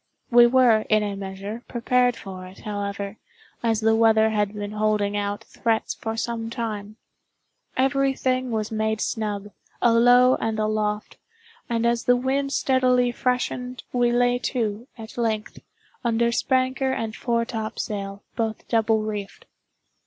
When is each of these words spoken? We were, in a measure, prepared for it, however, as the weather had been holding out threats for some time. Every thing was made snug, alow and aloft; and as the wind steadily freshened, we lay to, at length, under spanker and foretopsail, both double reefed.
We 0.31 0.47
were, 0.47 0.79
in 0.89 1.03
a 1.03 1.15
measure, 1.15 1.61
prepared 1.67 2.15
for 2.15 2.47
it, 2.47 2.61
however, 2.61 3.17
as 3.61 3.81
the 3.81 3.95
weather 3.95 4.31
had 4.31 4.51
been 4.55 4.71
holding 4.71 5.15
out 5.15 5.43
threats 5.43 5.93
for 5.93 6.17
some 6.17 6.49
time. 6.49 6.95
Every 7.77 8.15
thing 8.15 8.49
was 8.49 8.71
made 8.71 8.99
snug, 8.99 9.51
alow 9.79 10.37
and 10.41 10.57
aloft; 10.57 11.17
and 11.69 11.85
as 11.85 12.05
the 12.05 12.15
wind 12.15 12.51
steadily 12.51 13.11
freshened, 13.11 13.83
we 13.93 14.11
lay 14.11 14.39
to, 14.39 14.87
at 14.97 15.19
length, 15.19 15.59
under 16.03 16.31
spanker 16.31 16.91
and 16.91 17.15
foretopsail, 17.15 18.23
both 18.35 18.67
double 18.67 19.03
reefed. 19.03 19.45